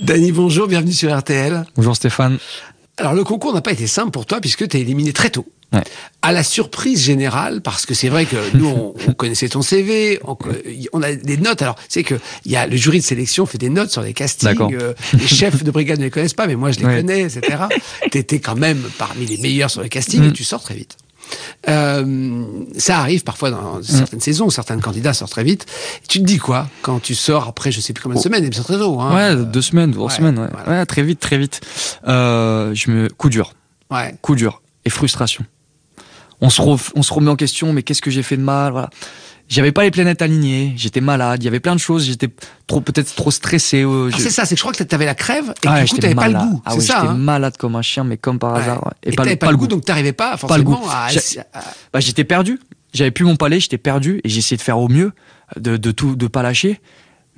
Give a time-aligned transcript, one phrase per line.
[0.00, 1.64] Dany, bonjour, bienvenue sur RTL.
[1.74, 2.38] Bonjour Stéphane.
[2.98, 5.44] Alors le concours n'a pas été simple pour toi puisque tu es éliminé très tôt.
[5.72, 5.82] Ouais.
[6.22, 10.18] À la surprise générale, parce que c'est vrai que nous, on, on connaissait ton CV,
[10.24, 10.36] on,
[10.92, 11.60] on, a des notes.
[11.60, 12.14] Alors, c'est que
[12.46, 14.74] il y a le jury de sélection fait des notes sur les castings.
[14.74, 16.96] Euh, les chefs de brigade ne les connaissent pas, mais moi je les ouais.
[16.96, 17.64] connais, etc.
[18.10, 20.28] tu étais quand même parmi les meilleurs sur les castings mm.
[20.28, 20.96] et tu sors très vite.
[21.68, 22.42] Euh,
[22.76, 24.22] ça arrive parfois dans certaines mmh.
[24.22, 25.66] saisons, certains candidats sortent très vite.
[26.08, 28.50] tu te dis quoi quand tu sors après, je sais plus combien de semaines, mais
[28.52, 29.00] c'est très tôt.
[29.00, 29.14] Hein.
[29.14, 30.38] Ouais, deux semaines, trois semaines.
[30.38, 30.48] Ouais.
[30.52, 30.80] Voilà.
[30.80, 30.86] ouais.
[30.86, 31.60] très vite, très vite.
[32.06, 33.52] Euh, je me coup dur.
[33.90, 34.14] Ouais.
[34.22, 35.44] Coup dur et frustration.
[36.40, 36.78] On se, re...
[36.94, 38.90] on se remet en question, mais qu'est-ce que j'ai fait de mal, voilà
[39.48, 42.28] j'avais pas les planètes alignées, j'étais malade, il y avait plein de choses, j'étais
[42.66, 43.82] trop peut-être trop stressé.
[43.82, 45.90] Euh, ah, c'est ça, c'est que je crois que t'avais la crève et ah, du
[45.90, 46.62] coup t'avais pas le goût.
[46.64, 46.98] Ah, oui, ça.
[47.00, 48.60] J'étais hein malade comme un chien, mais comme par ouais.
[48.60, 48.92] hasard.
[49.02, 50.88] Et, et pas, pas, le goût, donc t'arrivais pas forcément pas le goût.
[50.90, 51.08] à.
[51.92, 52.60] Bah, j'étais perdu.
[52.92, 55.12] J'avais plus mon palais, j'étais perdu et j'essayais de faire au mieux,
[55.58, 56.80] de, de tout, de pas lâcher.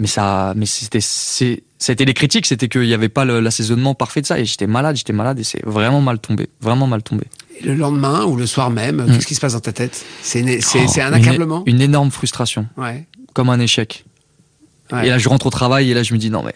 [0.00, 4.26] Mais ça, mais c'était, été les critiques, c'était qu'il n'y avait pas l'assaisonnement parfait de
[4.26, 7.24] ça et j'étais malade, j'étais malade et c'est vraiment mal tombé, vraiment mal tombé.
[7.60, 9.12] Et le lendemain ou le soir même, mmh.
[9.12, 10.02] qu'est-ce qui se passe dans ta tête?
[10.22, 11.64] C'est oh, un accablement?
[11.66, 12.66] une, une, énorme frustration.
[12.78, 13.06] Ouais.
[13.34, 14.06] Comme un échec.
[14.90, 15.06] Ouais.
[15.06, 16.54] Et là, je rentre au travail et là, je me dis non mais.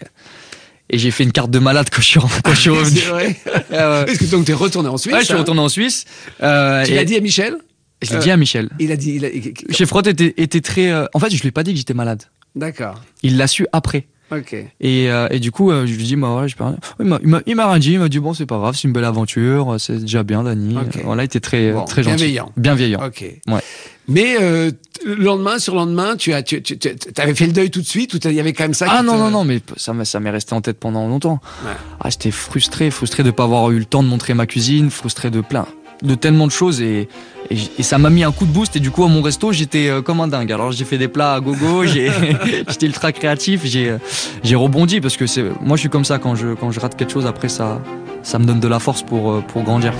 [0.89, 2.99] Et j'ai fait une carte de malade quand je suis, quand je suis revenu.
[2.99, 3.39] C'est vrai.
[4.09, 6.05] Est-ce que donc t'es retourné en Suisse Ouais, je suis retourné en Suisse.
[6.41, 7.57] Euh, tu l'as dit à Michel?
[8.01, 8.69] Je l'ai euh, dit à Michel.
[8.79, 9.15] Il a dit.
[9.15, 9.29] Il a...
[9.71, 10.91] Chef Roth était, était très.
[10.91, 11.05] Euh...
[11.13, 12.23] En fait, je lui ai pas dit que j'étais malade.
[12.55, 13.01] D'accord.
[13.23, 14.07] Il l'a su après.
[14.31, 14.53] Ok.
[14.53, 16.55] Et, euh, et du coup, euh, je lui dis, bah voilà, je
[16.99, 19.75] Il m'a rien dit, il m'a dit, bon, c'est pas grave, c'est une belle aventure,
[19.77, 20.75] c'est déjà bien, Dani.
[20.77, 21.01] Okay.
[21.03, 22.15] Voilà, il était très, bon, très gentil.
[22.15, 22.51] Bienveillant.
[22.57, 23.05] Bienveillant.
[23.05, 23.23] Ok.
[23.47, 23.61] Ouais.
[24.07, 24.71] Mais euh,
[25.05, 27.81] le lendemain, sur le lendemain, tu as, tu, tu, tu avais fait le deuil tout
[27.81, 29.17] de suite ou il y avait quand même ça Ah non, te...
[29.17, 31.39] non, non, mais ça, ça m'est resté en tête pendant longtemps.
[31.63, 31.71] Ouais.
[31.99, 35.29] Ah, j'étais frustré, frustré de pas avoir eu le temps de montrer ma cuisine, frustré
[35.29, 35.67] de plein,
[36.01, 37.07] de tellement de choses et,
[37.49, 39.51] et, et ça m'a mis un coup de boost et du coup à mon resto
[39.51, 40.51] j'étais euh, comme un dingue.
[40.51, 43.95] Alors j'ai fait des plats à gogo, j'étais ultra créatif, j'ai
[44.43, 46.95] j'ai rebondi parce que c'est moi je suis comme ça quand je quand je rate
[46.95, 47.81] quelque chose après ça
[48.23, 49.93] ça me donne de la force pour euh, pour grandir.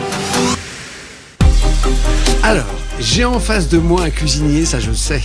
[2.46, 2.66] Alors,
[3.00, 5.22] j'ai en face de moi un cuisinier, ça je le sais.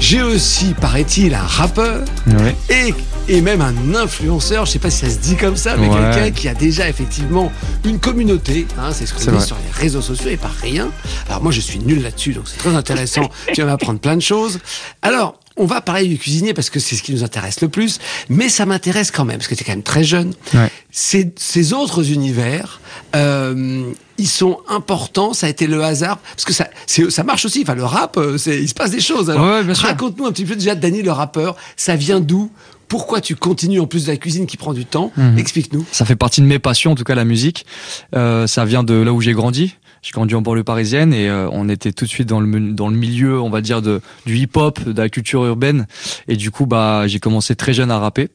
[0.00, 2.54] J'ai aussi, paraît-il, un rappeur ouais.
[2.68, 2.94] et,
[3.28, 5.94] et même un influenceur, je sais pas si ça se dit comme ça, mais ouais.
[5.94, 7.52] quelqu'un qui a déjà effectivement
[7.84, 9.44] une communauté, hein, c'est ce qu'on dit vrai.
[9.44, 10.88] sur les réseaux sociaux et pas rien.
[11.28, 14.22] Alors moi je suis nul là-dessus, donc c'est très intéressant, tu vas m'apprendre plein de
[14.22, 14.58] choses.
[15.02, 17.98] Alors, on va parler du cuisinier parce que c'est ce qui nous intéresse le plus,
[18.28, 20.32] mais ça m'intéresse quand même, parce que tu es quand même très jeune.
[20.54, 20.70] Ouais.
[20.90, 22.80] Ces, ces autres univers,
[23.16, 23.82] euh,
[24.18, 27.74] ils sont importants, ça a été le hasard, parce que ça, ça marche aussi, enfin
[27.74, 29.28] le rap, euh, il se passe des choses.
[29.30, 32.50] Ouais, Raconte-nous un petit peu déjà, Dany, le rappeur, ça vient d'où?
[32.88, 35.38] Pourquoi tu continues en plus de la cuisine qui prend du temps Mhm.
[35.38, 35.84] Explique-nous.
[35.92, 37.66] Ça fait partie de mes passions, en tout cas la musique.
[38.14, 39.76] Euh, ça vient de là où j'ai grandi.
[40.00, 42.88] J'ai grandi en banlieue parisienne et euh, on était tout de suite dans le dans
[42.88, 45.86] le milieu, on va dire de du hip-hop, de la culture urbaine.
[46.28, 48.28] Et du coup, bah j'ai commencé très jeune à rapper.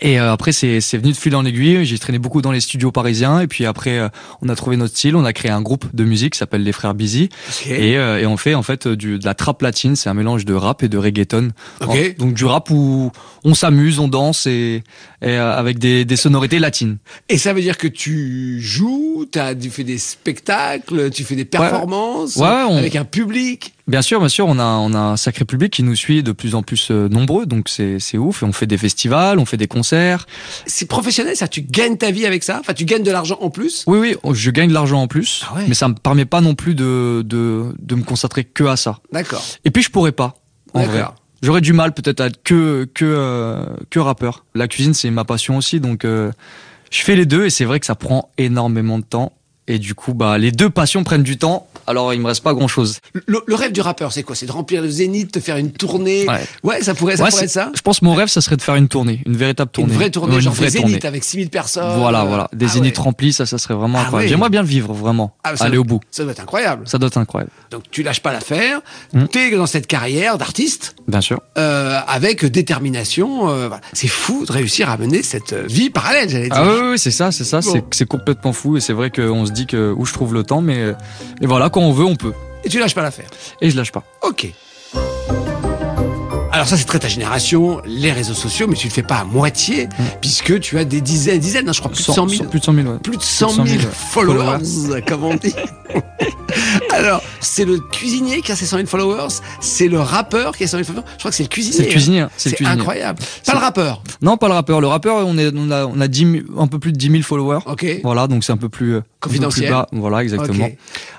[0.00, 1.84] Et euh, après, c'est c'est venu de fil en aiguille.
[1.84, 3.40] J'ai traîné beaucoup dans les studios parisiens.
[3.40, 4.08] Et puis après, euh,
[4.42, 5.16] on a trouvé notre style.
[5.16, 7.28] On a créé un groupe de musique qui s'appelle les Frères Busy.
[7.62, 7.90] Okay.
[7.90, 9.96] Et, euh, et on fait en fait du, de la trap latine.
[9.96, 11.50] C'est un mélange de rap et de reggaeton.
[11.80, 12.14] Okay.
[12.14, 13.10] Donc du rap où
[13.44, 14.82] on s'amuse, on danse et,
[15.22, 16.98] et avec des, des, sonorités latines.
[17.28, 21.44] Et ça veut dire que tu joues, as, tu fais des spectacles, tu fais des
[21.44, 22.46] performances ouais.
[22.46, 22.76] Ouais, on...
[22.76, 23.74] avec un public.
[23.90, 26.30] Bien sûr, bien sûr, on a, on a un sacré public qui nous suit de
[26.30, 28.44] plus en plus euh, nombreux, donc c'est, c'est ouf.
[28.44, 30.28] Et on fait des festivals, on fait des concerts.
[30.64, 31.48] C'est professionnel, ça?
[31.48, 32.58] Tu gagnes ta vie avec ça?
[32.60, 33.82] Enfin, tu gagnes de l'argent en plus?
[33.88, 35.64] Oui, oui, je gagne de l'argent en plus, ah ouais.
[35.66, 39.00] mais ça me permet pas non plus de, de, de me concentrer que à ça.
[39.12, 39.44] D'accord.
[39.64, 40.36] Et puis je pourrais pas,
[40.72, 41.04] en vrai.
[41.42, 44.44] J'aurais du mal peut-être à être que, que, euh, que rappeur.
[44.54, 46.30] La cuisine, c'est ma passion aussi, donc euh,
[46.92, 49.32] je fais les deux et c'est vrai que ça prend énormément de temps.
[49.70, 51.68] Et du coup, bah, les deux passions prennent du temps.
[51.86, 52.98] Alors, il me reste pas grand chose.
[53.26, 54.34] Le, le rêve du rappeur, c'est quoi?
[54.34, 56.26] C'est de remplir le zénith, de faire une tournée?
[56.28, 57.70] Ouais, ouais ça pourrait, ça ouais, pourrait être ça?
[57.72, 59.92] Je pense que mon rêve, ça serait de faire une tournée, une véritable tournée.
[59.92, 61.06] Une vraie tournée, ouais, genre vraie des zéniths tournée.
[61.06, 61.98] avec 6000 personnes.
[62.00, 62.48] Voilà, voilà.
[62.52, 64.28] Des ah zéniths remplis, ça, ça serait vraiment ah incroyable.
[64.28, 65.36] J'aimerais bien le vivre, vraiment.
[65.44, 66.00] Ah, Aller doit, au bout.
[66.10, 66.88] Ça doit être incroyable.
[66.88, 67.52] Ça doit être incroyable.
[67.70, 68.80] Donc, tu lâches pas l'affaire.
[69.12, 69.26] Mm.
[69.30, 70.96] Tu es dans cette carrière d'artiste.
[71.06, 71.40] Bien sûr.
[71.58, 73.48] Euh, avec détermination.
[73.50, 73.82] Euh, voilà.
[73.92, 76.58] C'est fou de réussir à mener cette vie parallèle, j'allais dire.
[76.58, 77.60] Ah oui, oui c'est ça, c'est ça.
[77.60, 77.82] Bon.
[77.92, 78.76] C'est complètement fou.
[78.76, 80.94] Et c'est vrai qu'on se dit que où je trouve le temps, mais
[81.40, 82.32] et voilà, quand on veut, on peut.
[82.64, 83.30] Et tu lâches pas l'affaire.
[83.60, 84.04] Et je lâche pas.
[84.22, 84.52] Ok.
[86.52, 89.24] Alors ça c'est très ta génération, les réseaux sociaux, mais tu le fais pas à
[89.24, 89.90] moitié, mm.
[90.20, 92.44] puisque tu as des dizaines, dizaines, hein, je crois plus de 100 000.
[92.50, 95.54] Plus de 100 000, Plus de 100 000, followers, comme on dit.
[96.90, 99.28] Alors, c'est le cuisinier qui a ses 100 000 followers,
[99.60, 101.06] c'est le rappeur qui a 100 000 followers.
[101.12, 101.76] Je crois que c'est le cuisinier.
[101.76, 102.20] C'est le cuisinier.
[102.20, 102.30] Hein.
[102.36, 103.20] C'est incroyable.
[103.46, 104.02] Pas le rappeur.
[104.20, 104.80] Non, pas le rappeur.
[104.80, 107.22] Le rappeur, on, est, on a, on a 10 un peu plus de 10 000
[107.22, 107.60] followers.
[107.66, 107.86] Ok.
[108.02, 109.74] Voilà, donc c'est un peu plus confidentiel.
[109.92, 110.68] Voilà, exactement.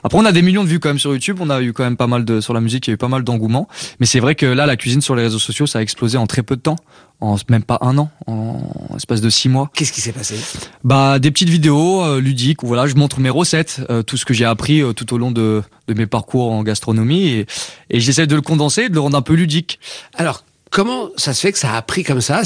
[0.03, 1.38] Après, on a des millions de vues quand même sur YouTube.
[1.39, 2.98] On a eu quand même pas mal de sur la musique, il y a eu
[2.98, 3.68] pas mal d'engouement.
[4.00, 6.27] Mais c'est vrai que là, la cuisine sur les réseaux sociaux, ça a explosé en
[6.27, 6.77] très peu de temps
[7.21, 8.59] en même pas un an, en
[8.98, 9.69] espace de six mois.
[9.75, 10.36] Qu'est-ce qui s'est passé?
[10.83, 14.25] Bah des petites vidéos euh, ludiques où voilà, je montre mes recettes, euh, tout ce
[14.25, 17.45] que j'ai appris euh, tout au long de, de, mes parcours en gastronomie et,
[17.92, 19.80] et j'essaie de le condenser, de le rendre un peu ludique.
[20.15, 22.44] Alors Comment ça se fait que ça a pris comme ça?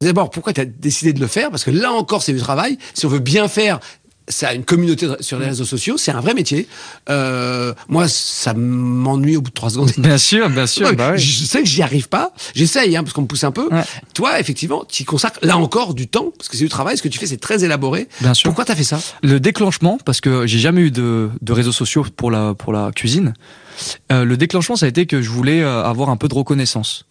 [0.00, 1.50] D'abord, pourquoi tu as décidé de le faire?
[1.50, 2.78] Parce que là encore, c'est du travail.
[2.94, 3.80] Si on veut bien faire,
[4.28, 6.66] ça a une communauté sur les réseaux sociaux, c'est un vrai métier.
[7.08, 9.92] Euh, moi, ça m'ennuie au bout de trois secondes.
[9.98, 10.92] Bien sûr, bien sûr.
[10.96, 11.18] bah oui.
[11.18, 12.32] Je sais que j'y arrive pas.
[12.54, 13.68] J'essaye, hein, parce qu'on me pousse un peu.
[14.14, 16.96] Toi, effectivement, tu consacres là encore du temps, parce que c'est du travail.
[16.96, 18.08] Ce que tu fais, c'est très élaboré.
[18.20, 18.48] Bien sûr.
[18.48, 18.98] Pourquoi tu as fait ça?
[19.22, 22.90] Le déclenchement, parce que j'ai jamais eu de, de, réseaux sociaux pour la, pour la
[22.92, 23.34] cuisine.
[24.12, 27.06] Euh, le déclenchement, ça a été que je voulais euh, avoir un peu de reconnaissance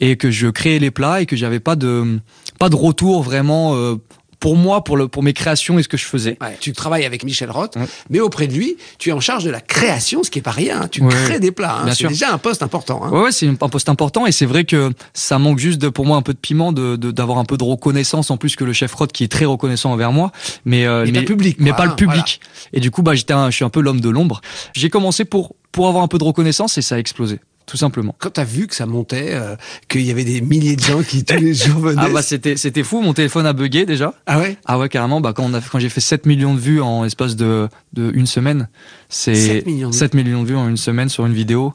[0.00, 2.18] et que je créais les plats et que j'avais pas de
[2.58, 3.96] pas de retour vraiment euh,
[4.40, 6.38] pour moi, pour, le, pour mes créations et ce que je faisais.
[6.60, 7.76] tu travailles avec Michel Roth,
[8.10, 10.50] mais auprès de lui, tu es en charge de la création, ce qui est pas
[10.50, 10.82] rien.
[10.82, 10.88] Hein.
[10.88, 11.82] Tu crées des plats.
[11.84, 11.92] Hein.
[11.94, 13.02] C'est déjà un poste important.
[13.04, 13.10] Hein.
[13.10, 16.16] Ouais, c'est un poste important et c'est vrai que ça manque juste de, pour moi
[16.16, 18.92] un peu de piment, de d'avoir un peu de reconnaissance en plus que le chef
[18.94, 20.32] Roth qui est très reconnaissant envers moi,
[20.64, 22.40] mais euh, mais, pas le public, mais pas le public.
[22.72, 24.40] Et du coup, bah j'étais, je suis un peu l'homme de l'ombre.
[24.74, 28.16] J'ai commencé pour pour avoir un peu de reconnaissance et ça a explosé tout simplement.
[28.18, 29.54] Quand tu as vu que ça montait, euh,
[29.88, 32.02] qu'il y avait des milliers de gens qui tous les jours venaient.
[32.04, 34.14] Ah bah c'était c'était fou, mon téléphone a bugué déjà.
[34.26, 34.56] Ah ouais?
[34.64, 37.04] Ah ouais carrément, bah quand on a quand j'ai fait 7 millions de vues en
[37.04, 38.68] espace de de une semaine,
[39.08, 41.74] c'est 7 millions, 7 millions de vues en une semaine sur une vidéo,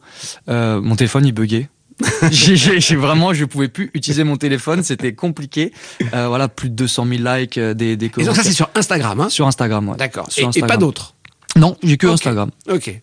[0.49, 1.69] euh, mon téléphone il buguait.
[2.31, 5.71] j'ai vraiment, je pouvais plus utiliser mon téléphone, c'était compliqué.
[6.13, 9.21] Euh, voilà, plus de 200 000 likes, des, des Et donc ça c'est sur Instagram,
[9.21, 9.29] hein?
[9.29, 9.97] Sur Instagram, ouais.
[9.97, 10.27] D'accord.
[10.35, 11.13] Et, et, pas d'autres?
[11.55, 12.49] Non, j'ai que Instagram.
[12.67, 12.99] Ok.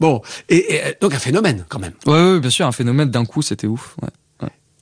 [0.00, 1.92] Bon, et, donc un phénomène quand même.
[2.06, 3.96] Ouais, ouais bien sûr, un phénomène d'un coup, c'était ouf.
[4.02, 4.08] Ouais.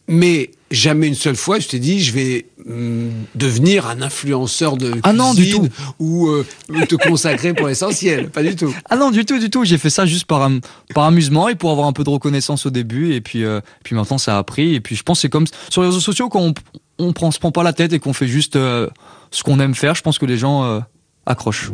[0.08, 4.92] Mais jamais une seule fois, je t'ai dit, je vais mm, devenir un influenceur de
[5.04, 5.68] ah non, du tout.
[6.00, 6.44] ou euh,
[6.88, 8.28] te consacrer pour l'essentiel.
[8.28, 8.74] Pas du tout.
[8.90, 9.64] Ah non, du tout, du tout.
[9.64, 10.50] J'ai fait ça juste par,
[10.94, 13.14] par amusement et pour avoir un peu de reconnaissance au début.
[13.14, 14.74] Et puis, euh, puis maintenant, ça a pris.
[14.74, 16.54] Et puis, je pense que c'est comme sur les réseaux sociaux, quand on,
[16.98, 18.88] on prend, se prend pas la tête et qu'on fait juste euh,
[19.30, 20.82] ce qu'on aime faire, je pense que les gens
[21.24, 21.70] accrochent.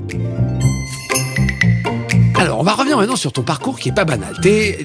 [2.39, 4.35] Alors, on va revenir maintenant sur ton parcours qui est pas banal.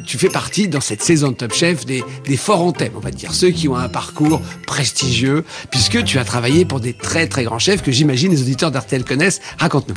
[0.06, 3.00] tu fais partie dans cette saison de Top Chef des, des forts en thème, on
[3.00, 7.28] va dire, ceux qui ont un parcours prestigieux, puisque tu as travaillé pour des très
[7.28, 9.42] très grands chefs que j'imagine les auditeurs d'RTL connaissent.
[9.58, 9.96] Raconte-nous.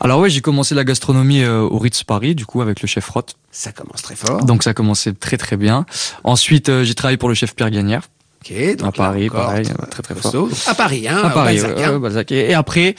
[0.00, 3.08] Alors oui, j'ai commencé la gastronomie euh, au Ritz Paris, du coup avec le chef
[3.08, 3.36] Roth.
[3.50, 4.44] Ça commence très fort.
[4.44, 5.86] Donc ça a commencé très très bien.
[6.24, 8.02] Ensuite, euh, j'ai travaillé pour le chef Pierre Gagnère.
[8.44, 10.48] Ok, donc à Paris, pareil, très très fort.
[10.66, 11.20] À Paris, hein.
[11.22, 12.24] À Paris, hein.
[12.30, 12.96] Et après.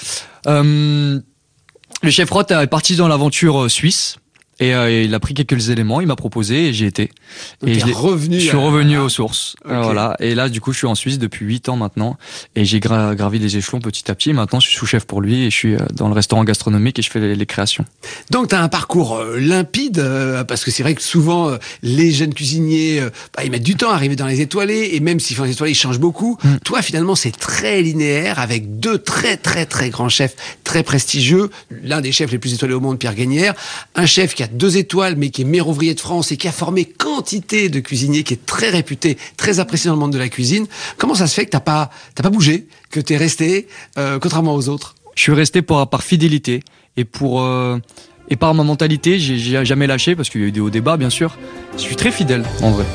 [0.48, 1.20] Euh,
[2.04, 4.18] le chef Roth est parti dans l'aventure euh, suisse.
[4.60, 7.12] Et euh, il a pris quelques éléments, il m'a proposé et j'ai été.
[7.66, 9.56] et je, revenu je suis revenu aux sources.
[9.66, 10.16] Voilà.
[10.20, 12.18] Et là, du coup, je suis en Suisse depuis 8 ans maintenant
[12.56, 14.32] et j'ai gravi les échelons petit à petit.
[14.32, 17.02] Maintenant, je suis sous-chef pour lui et je suis euh, dans le restaurant gastronomique et
[17.02, 17.86] je fais les, créations.
[18.30, 20.04] Donc, tu as un parcours euh, limpide
[20.48, 21.52] parce que c'est vrai que souvent,
[21.82, 23.02] les jeunes cuisiniers,
[23.36, 25.52] bah, ils mettent du temps à arriver dans les étoilés et même s'ils font les
[25.52, 26.38] étoilés, ils changent beaucoup.
[26.44, 26.58] Mm.
[26.64, 31.50] Toi, finalement, c'est très linéaire avec deux très, très, très grands chefs très prestigieux.
[31.84, 33.56] L'un des chefs les plus étoilés au monde, Pierre Gagnère.
[33.96, 36.48] Un chef qui a deux étoiles, mais qui est maire ouvrier de France et qui
[36.48, 40.18] a formé quantité de cuisiniers, qui est très réputé, très apprécié dans le monde de
[40.18, 40.68] la cuisine.
[40.98, 44.56] Comment ça se fait que t'as pas, t'as pas bougé, que t'es resté, euh, contrairement
[44.56, 44.96] aux autres?
[45.16, 46.62] Je suis resté pour, par fidélité
[46.98, 47.78] et pour euh,
[48.30, 50.98] et par ma mentalité, j'ai jamais lâché parce qu'il y a eu des hauts débats,
[50.98, 51.38] bien sûr.
[51.76, 52.86] Je suis très fidèle, en vrai.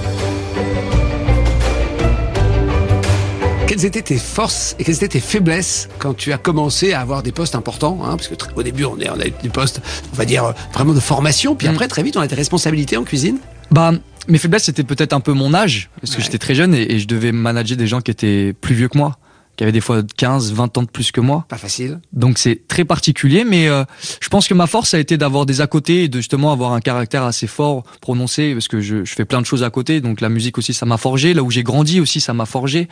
[3.68, 7.22] Quelles étaient tes forces et quelles étaient tes faiblesses quand tu as commencé à avoir
[7.22, 9.82] des postes importants hein, Parce que au début, on, est, on a eu des postes,
[10.10, 11.72] on va dire, vraiment de formation, puis mm.
[11.72, 13.36] après, très vite, on a des responsabilités en cuisine?
[13.70, 13.92] Bah,
[14.26, 16.98] mes faiblesses, c'était peut-être un peu mon âge, parce que j'étais très jeune et, et,
[16.98, 19.18] je devais manager des gens qui étaient plus vieux que moi
[19.58, 21.44] qui avait des fois 15, 20 ans de plus que moi.
[21.48, 22.00] Pas facile.
[22.12, 23.82] Donc c'est très particulier, mais euh,
[24.20, 26.74] je pense que ma force a été d'avoir des à côté et de justement avoir
[26.74, 30.00] un caractère assez fort, prononcé, parce que je, je fais plein de choses à côté.
[30.00, 31.34] Donc la musique aussi, ça m'a forgé.
[31.34, 32.88] Là où j'ai grandi aussi, ça m'a forgé.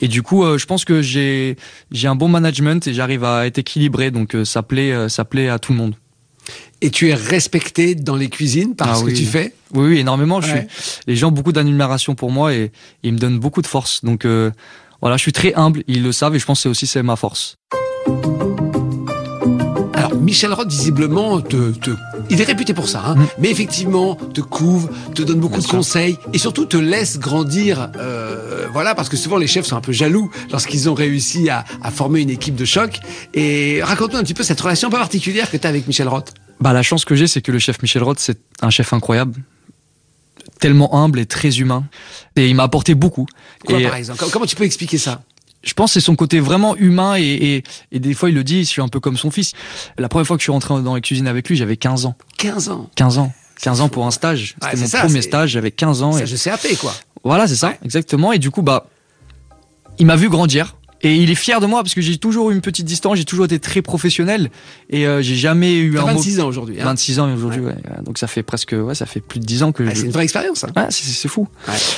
[0.00, 1.56] Et du coup, euh, je pense que j'ai
[1.92, 4.10] j'ai un bon management et j'arrive à être équilibré.
[4.10, 5.94] Donc euh, ça plaît ça plaît à tout le monde.
[6.80, 9.54] Et tu es respecté dans les cuisines par ah ce que tu fais?
[9.72, 10.40] Oui, oui, énormément.
[10.40, 10.60] Je suis,
[11.06, 12.72] les gens ont beaucoup d'admiration pour moi et,
[13.04, 14.04] ils me donnent beaucoup de force.
[14.04, 14.24] Donc
[15.00, 17.02] voilà, je suis très humble, ils le savent et je pense que c'est aussi c'est
[17.02, 17.56] ma force.
[19.94, 21.90] Alors, Michel Roth, visiblement, te, te,
[22.30, 23.26] il est réputé pour ça, hein, mm.
[23.38, 27.90] mais effectivement, te couvre, te donne beaucoup de conseils et surtout te laisse grandir.
[27.96, 31.64] Euh, voilà, parce que souvent les chefs sont un peu jaloux lorsqu'ils ont réussi à,
[31.82, 32.98] à, former une équipe de choc.
[33.34, 36.08] Et raconte-nous un petit peu cette relation un peu particulière que tu as avec Michel
[36.08, 36.34] Roth.
[36.60, 39.34] Bah, la chance que j'ai, c'est que le chef Michel Roth, c'est un chef incroyable
[40.60, 41.84] tellement humble et très humain.
[42.36, 43.26] Et il m'a apporté beaucoup.
[43.66, 44.24] Quoi, par exemple?
[44.32, 45.22] Comment tu peux expliquer ça?
[45.62, 48.60] Je pense que c'est son côté vraiment humain et, et, des fois il le dit,
[48.60, 49.52] je suis un peu comme son fils.
[49.98, 52.14] La première fois que je suis rentré dans la cuisine avec lui, j'avais 15 ans.
[52.38, 52.88] 15 ans?
[52.94, 53.32] 15 ans.
[53.60, 54.54] 15 ans pour un stage.
[54.62, 56.16] C'était mon premier stage, j'avais 15 ans.
[56.16, 56.24] Et...
[56.24, 56.94] CAP quoi.
[57.24, 58.32] Voilà, c'est ça, exactement.
[58.32, 58.86] Et du coup, bah,
[59.98, 60.76] il m'a vu grandir.
[61.02, 63.24] Et il est fier de moi parce que j'ai toujours eu une petite distance, j'ai
[63.24, 64.50] toujours été très professionnel
[64.90, 66.80] et euh, j'ai jamais eu un 26 ans aujourd'hui.
[66.80, 67.76] Hein 26 ans aujourd'hui, ouais.
[68.04, 69.84] Donc ça fait presque, ouais, ça fait plus de 10 ans que.
[69.84, 70.64] Ah, C'est une vraie expérience.
[70.64, 70.72] Hein.
[70.76, 71.48] Ouais, c'est fou.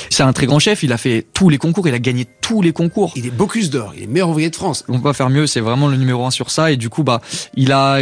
[0.09, 0.83] C'est un très grand chef.
[0.83, 3.13] Il a fait tous les concours, il a gagné tous les concours.
[3.15, 4.83] Il est Bocuse d'or, il est meilleur ouvrier de France.
[4.87, 5.47] On peut pas faire mieux.
[5.47, 7.21] C'est vraiment le numéro un sur ça et du coup, bah,
[7.55, 7.99] il a,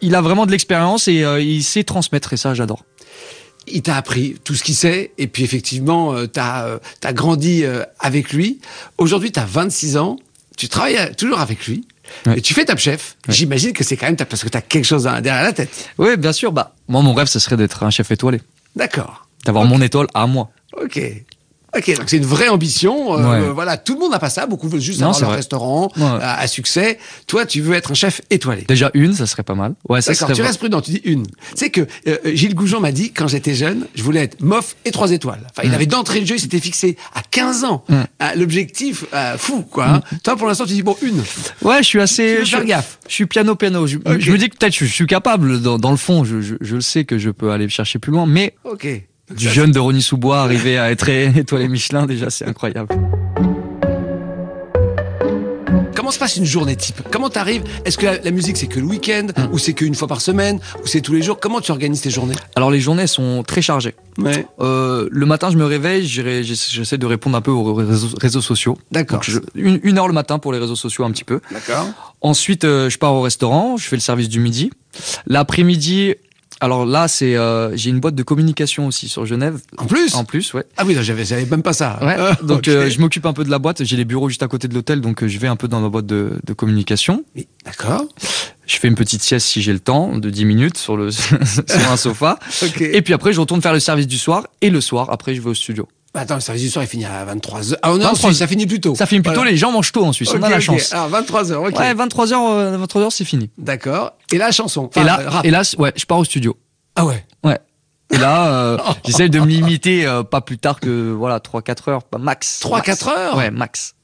[0.00, 2.84] il a vraiment de l'expérience et euh, il sait transmettre et ça, j'adore
[3.66, 7.12] il t'a appris tout ce qu'il sait, et puis effectivement, euh, tu as, euh, as,
[7.12, 8.60] grandi euh, avec lui.
[8.98, 10.16] Aujourd'hui, tu as 26 ans,
[10.56, 11.86] tu travailles toujours avec lui,
[12.34, 13.16] et tu fais Top Chef.
[13.28, 15.90] J'imagine que c'est quand même parce que tu as quelque chose derrière la tête.
[15.98, 16.52] Oui, bien sûr.
[16.52, 18.40] Bah, moi, mon rêve, ce serait d'être un chef étoilé.
[18.76, 19.26] D'accord.
[19.44, 20.50] D'avoir mon étoile à moi.
[20.80, 21.00] Ok.
[21.74, 23.18] Ok, donc c'est une vraie ambition.
[23.18, 24.46] Euh, voilà, tout le monde n'a pas ça.
[24.46, 26.98] Beaucoup veulent juste avoir leur restaurant à, succès.
[27.26, 28.62] Toi, tu veux être un chef étoilé.
[28.68, 29.74] Déjà une, ça serait pas mal.
[29.88, 30.82] Ouais, ça D'accord, tu restes prudent.
[30.82, 31.24] Tu dis une.
[31.54, 34.90] C'est que euh, Gilles Goujon m'a dit quand j'étais jeune, je voulais être mof et
[34.90, 35.46] trois étoiles.
[35.50, 38.02] Enfin, il avait d'entrée de jeu, il s'était fixé à 15 ans mm.
[38.36, 39.86] l'objectif euh, fou, quoi.
[39.86, 40.02] Hein.
[40.12, 40.16] Mm.
[40.24, 41.22] Toi, pour l'instant, tu dis bon une.
[41.62, 42.44] Ouais, je suis assez.
[42.44, 42.98] Je suis gaffe.
[43.08, 43.86] Je suis piano piano.
[43.86, 45.62] Je, me dis que peut-être je, suis capable.
[45.62, 48.12] Dans, dans le fond, je, je, je, le sais que je peux aller chercher plus
[48.12, 48.54] loin, mais.
[48.64, 49.04] Ok
[49.36, 52.88] du jeune de Ronnie Sous-Bois arriver à être étoilé Michelin, déjà, c'est incroyable.
[55.94, 57.00] Comment se passe une journée type?
[57.10, 57.62] Comment t'arrives?
[57.84, 59.28] Est-ce que la, musique c'est que le week-end?
[59.36, 59.48] Hum.
[59.52, 60.58] ou c'est qu'une fois par semaine?
[60.82, 61.38] Ou c'est tous les jours?
[61.38, 62.34] Comment tu organises tes journées?
[62.56, 63.94] Alors les journées sont très chargées.
[64.18, 64.46] Ouais.
[64.60, 68.76] Euh, le matin je me réveille, j'essaie de répondre un peu aux réseaux, sociaux.
[68.90, 69.22] D'accord.
[69.54, 71.40] Une, une, heure le matin pour les réseaux sociaux un petit peu.
[71.50, 71.86] D'accord.
[72.20, 74.70] Ensuite euh, je pars au restaurant, je fais le service du midi.
[75.26, 76.14] L'après-midi
[76.62, 79.58] alors là, c'est euh, j'ai une boîte de communication aussi sur Genève.
[79.78, 80.14] En plus?
[80.14, 80.64] En plus, ouais.
[80.76, 81.98] Ah oui, j'avais j'avais même pas ça.
[82.00, 82.16] Ouais.
[82.46, 83.82] donc euh, je m'occupe un peu de la boîte.
[83.82, 85.80] J'ai les bureaux juste à côté de l'hôtel, donc euh, je vais un peu dans
[85.80, 87.24] ma boîte de, de communication.
[87.34, 88.04] Oui, d'accord.
[88.64, 91.34] Je fais une petite sieste si j'ai le temps, de 10 minutes sur le sur
[91.90, 92.38] un sofa.
[92.62, 92.96] okay.
[92.96, 94.46] Et puis après, je retourne faire le service du soir.
[94.60, 95.88] Et le soir, après, je vais au studio.
[96.14, 97.76] Bah, attends, le service du soir, il finit à 23h.
[97.82, 98.94] Ah non, Suisse, ça finit plus tôt.
[98.94, 100.92] Ça finit plus tôt, les gens mangent tôt en Suisse, on a la chance.
[100.92, 101.78] Alors, 23h, ok.
[101.78, 103.50] Ouais, 23h, 23h, c'est fini.
[103.56, 104.12] D'accord.
[104.30, 104.90] Et la chanson.
[104.94, 106.56] et là, et là, ouais, je pars au studio.
[106.96, 107.58] Ah ouais Ouais.
[108.10, 112.02] Et là, euh, j'essaie de me limiter euh, pas plus tard que voilà 3-4 heures,
[112.04, 112.60] pas max.
[112.62, 113.94] 3-4 heures Ouais, max.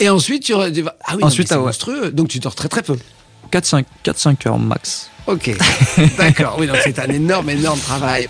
[0.00, 0.52] Et ensuite, tu.
[0.54, 0.66] Ah
[1.16, 2.10] oui, ensuite, c'est monstrueux.
[2.10, 2.98] Donc tu dors très très peu.
[3.52, 5.10] 4-5 heures max.
[5.26, 5.54] Ok,
[6.18, 6.56] d'accord.
[6.58, 8.28] Oui, donc c'est un énorme, énorme travail.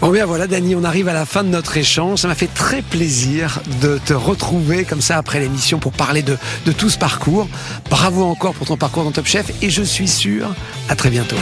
[0.00, 2.20] Bon, bien voilà, Dani, on arrive à la fin de notre échange.
[2.20, 6.38] Ça m'a fait très plaisir de te retrouver comme ça après l'émission pour parler de,
[6.64, 7.46] de tout ce parcours.
[7.90, 10.54] Bravo encore pour ton parcours dans Top Chef et je suis sûr,
[10.88, 11.36] à très bientôt.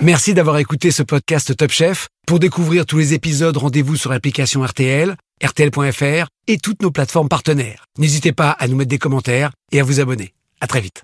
[0.00, 2.08] Merci d'avoir écouté ce podcast Top Chef.
[2.26, 7.86] Pour découvrir tous les épisodes, rendez-vous sur l'application RTL, RTL.fr et toutes nos plateformes partenaires.
[7.98, 10.34] N'hésitez pas à nous mettre des commentaires et à vous abonner.
[10.60, 11.02] À très vite.